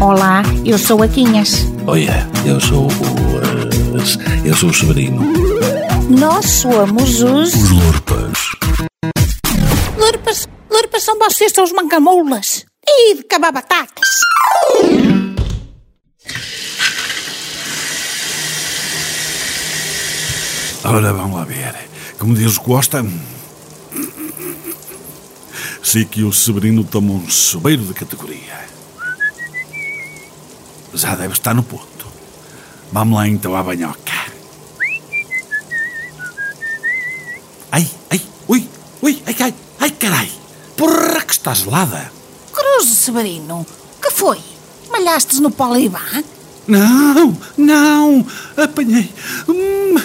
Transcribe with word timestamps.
Olá, 0.00 0.42
eu 0.64 0.78
sou 0.78 1.02
a 1.02 1.08
Quinhas. 1.08 1.64
Olha, 1.86 2.28
eu 2.44 2.60
sou 2.60 2.86
o. 2.86 2.90
eh, 2.90 4.48
eu 4.48 4.54
sou 4.54 4.70
o 4.70 4.74
Severino. 4.74 5.22
Nós 6.10 6.44
somos 6.46 7.22
os. 7.22 7.54
Os 7.54 7.70
Lorpas. 7.70 8.38
Lurpas, 9.98 10.48
lurpas 10.70 11.02
são 11.02 11.18
vocês, 11.18 11.52
são 11.52 11.64
os 11.64 11.72
mancamoulas. 11.72 12.64
E 12.86 13.14
de 13.16 13.22
cabar 13.24 13.52
batatas. 13.52 14.06
Ora, 20.84 21.12
vamos 21.12 21.36
lá 21.36 21.44
ver. 21.44 21.74
Como 22.18 22.34
diz 22.34 22.56
o 22.56 22.60
Costa. 22.60 23.04
Sei 25.82 26.04
que 26.04 26.22
o 26.22 26.32
Severino 26.32 26.84
toma 26.84 27.12
um 27.12 27.28
sobeiro 27.28 27.82
de 27.84 27.94
categoria. 27.94 28.66
Já 30.96 31.14
deve 31.14 31.34
estar 31.34 31.52
no 31.52 31.62
ponto. 31.62 32.06
Vamos 32.90 33.18
lá 33.18 33.28
então 33.28 33.54
à 33.54 33.62
banhoca. 33.62 34.16
Ai, 37.70 37.86
ai, 38.10 38.22
ui, 38.48 38.66
ui, 39.02 39.22
ai, 39.26 39.36
ai, 39.40 39.54
ai, 39.78 39.90
carai. 39.90 40.32
Porra 40.74 41.20
que 41.20 41.32
está 41.34 41.52
gelada. 41.52 42.10
Cruz, 42.50 42.88
Severino, 42.88 43.66
que 44.00 44.10
foi? 44.10 44.40
Malhastes 44.90 45.38
no 45.40 45.50
Polibã? 45.50 46.00
Não, 46.66 47.36
não, 47.58 48.26
apanhei 48.56 49.12
um, 49.46 49.96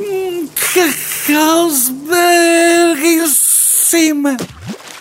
um 0.00 0.48
Carlsberg 1.26 3.06
em 3.06 3.26
cima. 3.26 4.38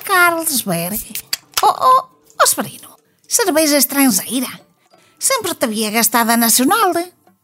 Carlsberg. 0.03 1.13
Oh, 1.63 1.73
oh, 1.79 2.03
oh, 2.41 2.45
Severino, 2.45 2.89
cerveja 3.29 3.77
estrangeira. 3.77 4.70
Sempre 5.21 5.53
te 5.53 5.65
havia 5.65 5.91
gastado 5.91 6.31
a 6.31 6.37
nacional. 6.37 6.91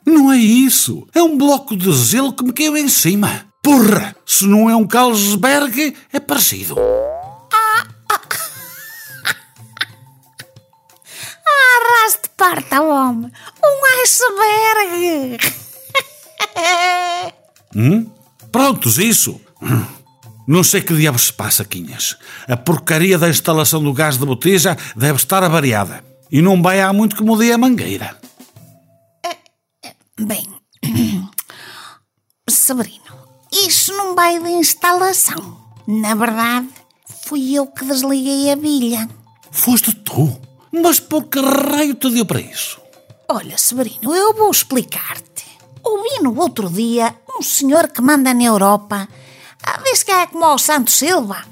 Não 0.03 0.31
é 0.31 0.38
isso, 0.38 1.08
é 1.14 1.22
um 1.22 1.38
bloco 1.38 1.78
de 1.78 1.94
gelo 1.94 2.33
que 2.33 2.44
me 2.44 2.52
caiu 2.52 2.75
em 2.75 2.89
cima. 2.89 3.45
Porra, 3.61 4.16
se 4.25 4.47
não 4.47 4.67
é 4.67 4.75
um 4.75 4.88
Carlsberg, 4.88 5.95
é 6.11 6.20
parecido. 6.20 6.75
Arraste 11.45 12.31
parta, 12.36 12.81
homem. 12.81 13.31
Um 13.64 14.02
iceberg. 14.02 15.38
Hum? 17.75 18.09
Prontos, 18.52 18.98
isso. 18.98 19.39
Hum. 19.61 19.86
Não 20.48 20.64
sei 20.64 20.81
que 20.81 20.95
diabos 20.95 21.28
se 21.28 21.33
passa, 21.33 21.64
Quinhas. 21.64 22.17
A 22.48 22.58
porcaria 22.58 23.20
da 23.20 23.30
instalação 23.30 23.83
do 23.83 23.94
gás 23.94 24.17
de 24.17 24.25
botija 24.25 24.75
deve 24.95 25.17
estar 25.17 25.44
avariada. 25.44 26.03
E 26.31 26.42
não 26.42 26.61
vai 26.61 26.81
há 26.81 26.92
muito 26.92 27.16
que 27.16 27.23
mudei 27.23 27.52
a 27.52 27.58
mangueira. 27.58 28.17
Bem, 30.20 30.47
Severino, 32.50 33.16
isso 33.52 33.94
não 33.94 34.16
vai 34.16 34.39
de 34.39 34.50
instalação. 34.50 35.58
Na 35.88 36.16
verdade, 36.16 36.67
fui 37.25 37.53
eu 37.53 37.67
que 37.67 37.86
desliguei 37.86 38.52
a 38.52 38.55
bilha. 38.55 39.08
Foste 39.52 39.94
tu? 39.94 40.36
Mas 40.72 41.00
por 41.00 41.25
que 41.25 41.39
raio 41.39 41.94
te 41.94 42.09
deu 42.09 42.25
para 42.25 42.42
isso? 42.42 42.81
Olha, 43.30 43.58
Severino, 43.58 44.16
eu 44.16 44.33
vou 44.33 44.50
explicar-te. 44.50 45.45
Ouvi 45.83 46.20
no 46.22 46.36
outro 46.39 46.67
dia 46.70 47.16
um 47.38 47.42
senhor 47.42 47.88
que 47.89 48.02
manda 48.02 48.33
na 48.33 48.44
Europa. 48.44 49.08
Ah, 49.64 49.81
diz 49.83 50.02
que 50.02 50.11
é 50.11 50.25
como 50.25 50.45
o 50.45 50.58
Santos 50.58 50.95
Silva, 50.95 51.45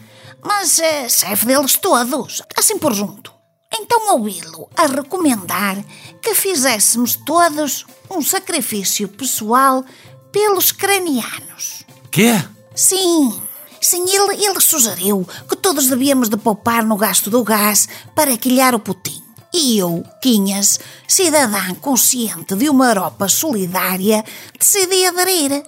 mas 0.44 0.80
é 0.80 1.08
chefe 1.08 1.46
deles 1.46 1.78
todos, 1.78 2.42
assim 2.58 2.80
por 2.80 2.94
junto. 2.94 3.35
Então 3.78 4.14
ouvi-lo 4.14 4.70
a 4.76 4.86
recomendar 4.86 5.84
que 6.22 6.34
fizéssemos 6.34 7.16
todos 7.16 7.86
um 8.10 8.22
sacrifício 8.22 9.08
pessoal 9.10 9.84
pelos 10.32 10.72
cranianos. 10.72 11.84
Quê? 12.10 12.42
Sim, 12.74 13.42
sim, 13.82 14.06
ele, 14.10 14.46
ele 14.46 14.62
sugeriu 14.62 15.28
que 15.50 15.56
todos 15.58 15.88
devíamos 15.88 16.30
de 16.30 16.38
poupar 16.38 16.86
no 16.86 16.96
gasto 16.96 17.30
do 17.30 17.44
gás 17.44 17.88
para 18.16 18.38
quilhar 18.38 18.74
o 18.74 18.80
putim. 18.80 19.22
E 19.54 19.78
eu, 19.78 20.04
Quinhas, 20.22 20.80
cidadã 21.08 21.74
consciente 21.76 22.56
de 22.56 22.70
uma 22.70 22.88
Europa 22.88 23.30
solidária, 23.30 24.24
decidi 24.58 25.06
aderir. 25.06 25.64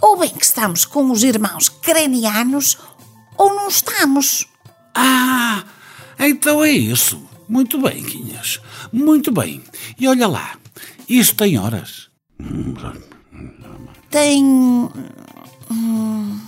Ou 0.00 0.16
bem 0.16 0.30
que 0.30 0.44
estamos 0.44 0.84
com 0.84 1.10
os 1.10 1.22
irmãos 1.24 1.68
cranianos, 1.68 2.78
ou 3.36 3.54
não 3.54 3.68
estamos. 3.68 4.48
Ah, 4.94 5.64
então 6.18 6.64
é 6.64 6.70
isso. 6.70 7.22
Muito 7.48 7.80
bem, 7.80 8.02
Quinhas. 8.02 8.60
Muito 8.92 9.32
bem. 9.32 9.62
E 9.98 10.06
olha 10.06 10.26
lá, 10.28 10.56
isto 11.08 11.34
tem 11.36 11.58
horas. 11.58 12.08
Tem. 14.10 14.44
hum, 14.44 16.40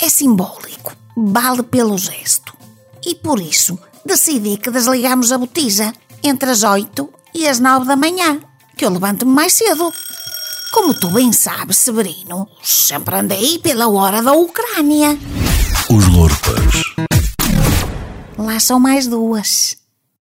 É 0.00 0.08
simbólico, 0.08 0.92
vale 1.16 1.62
pelo 1.62 1.96
gesto. 1.98 2.56
E 3.04 3.14
por 3.14 3.40
isso 3.40 3.78
decidi 4.04 4.56
que 4.56 4.70
desligamos 4.70 5.30
a 5.32 5.38
botija 5.38 5.92
entre 6.22 6.50
as 6.50 6.62
8 6.62 7.08
e 7.34 7.46
as 7.46 7.60
9 7.60 7.86
da 7.86 7.96
manhã, 7.96 8.40
que 8.76 8.84
eu 8.84 8.90
levanto-me 8.90 9.32
mais 9.32 9.52
cedo. 9.52 9.92
Como 10.72 10.94
tu 10.94 11.10
bem 11.10 11.32
sabes, 11.32 11.78
Severino, 11.78 12.48
sempre 12.62 13.16
andei 13.16 13.58
pela 13.58 13.88
hora 13.88 14.22
da 14.22 14.32
Ucrânia. 14.32 15.18
Os 15.90 16.06
Lorpas. 16.08 16.89
Lá 18.50 18.58
são 18.58 18.80
mais 18.80 19.06
duas. 19.06 19.79